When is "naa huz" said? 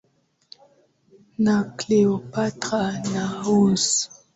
3.13-3.85